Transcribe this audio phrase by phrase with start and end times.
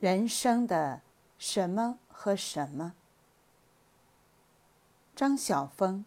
[0.00, 1.02] 人生的
[1.36, 2.94] 什么和什么？
[5.14, 6.06] 张晓峰，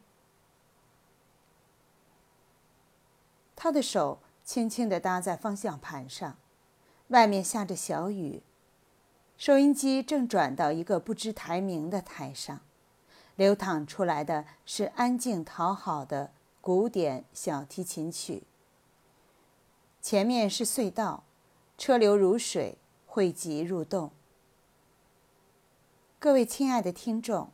[3.55, 6.35] 他的手轻轻地搭在方向盘上，
[7.09, 8.41] 外面下着小雨，
[9.37, 12.61] 收音机正转到一个不知台名的台上，
[13.35, 16.31] 流淌出来的是安静讨好的
[16.61, 18.41] 古典小提琴曲。
[20.01, 21.25] 前面是隧道，
[21.77, 22.79] 车流如水。
[23.13, 24.09] 汇集入洞。
[26.17, 27.51] 各位亲爱的听众，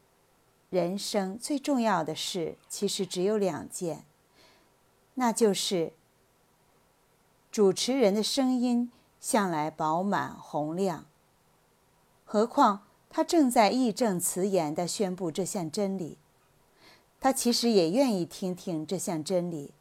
[0.70, 4.05] 人生最重要的事其实只有两件，
[5.16, 5.91] 那就是
[7.52, 11.03] 主持人的声音向来饱满洪亮，
[12.23, 16.17] 何况他正在义正辞严地宣布这项真理，
[17.20, 19.73] 他其实也愿意听听这项真理。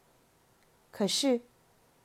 [0.91, 1.39] 可是，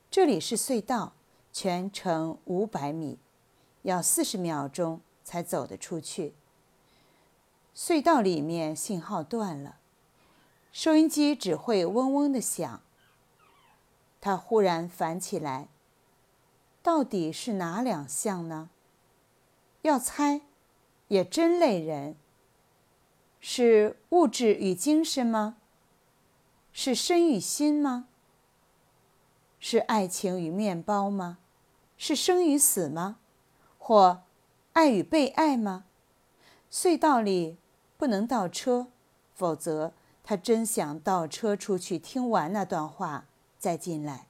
[0.09, 1.11] 这里是隧道，
[1.51, 3.19] 全程五百米。
[3.85, 6.33] 要四十秒钟才走得出去。
[7.75, 9.77] 隧道里面信号断了，
[10.71, 12.81] 收音机只会嗡嗡的响。
[14.19, 15.67] 他忽然烦起来，
[16.81, 18.71] 到底是哪两项呢？
[19.83, 20.41] 要猜，
[21.09, 22.15] 也真累人。
[23.39, 25.57] 是物质与精神吗？
[26.73, 28.07] 是身与心吗？
[29.59, 31.37] 是爱情与面包吗？
[31.99, 33.17] 是生与死吗？
[33.87, 34.23] 或
[34.73, 35.85] 爱与被爱吗？
[36.71, 37.59] 隧道里
[37.97, 38.87] 不能倒车，
[39.35, 43.25] 否则他真想倒车出去听完那段话
[43.59, 44.25] 再进来。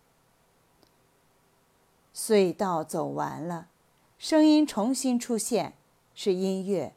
[2.14, 3.70] 隧道走完了，
[4.18, 5.76] 声音重新出现，
[6.14, 6.94] 是音乐。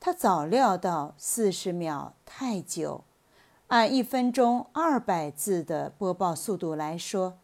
[0.00, 3.04] 他早料到四十秒太久，
[3.66, 7.36] 按一分钟二百字的播报速度来说，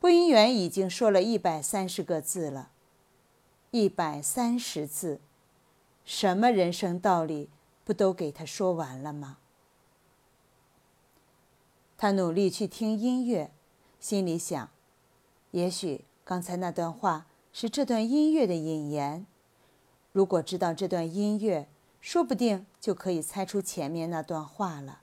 [0.00, 2.70] 播音员已经说了一百三十个字了。
[3.72, 5.18] 一百三十字，
[6.04, 7.48] 什么人生道理
[7.84, 9.38] 不都给他说完了吗？
[11.96, 13.50] 他努力去听音乐，
[13.98, 14.68] 心里想：
[15.52, 19.24] 也许刚才那段话是这段音乐的引言。
[20.12, 21.66] 如果知道这段音乐，
[22.02, 25.00] 说不定就可以猜出前面那段话了。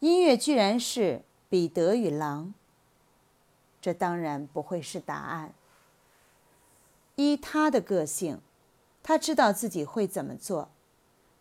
[0.00, 2.52] 音乐居然是彼得与狼，
[3.80, 5.54] 这当然不会是答案。
[7.16, 8.40] 依他的个性，
[9.02, 10.70] 他知道自己会怎么做。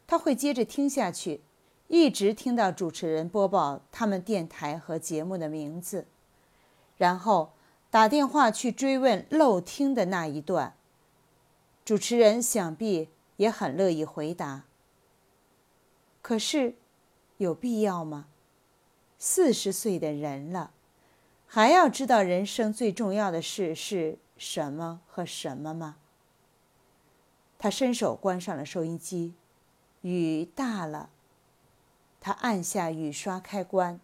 [0.06, 1.41] 他会接着听下去，
[1.88, 6.06] 一直听到主持人播报他们电台和节目的名字，
[6.97, 7.53] 然后
[7.89, 10.75] 打电话去追问漏听的那一段。
[11.85, 14.63] 主持人想必也很乐意回答。
[16.22, 16.75] 可是，
[17.38, 18.28] 有必要吗？
[19.17, 20.72] 四十岁的人了，
[21.47, 24.17] 还要知道人生最重要的事是？
[24.45, 25.95] 什么和什么吗？
[27.57, 29.35] 他伸手关上了收音机，
[30.01, 31.09] 雨大了。
[32.19, 34.01] 他按下雨刷开关，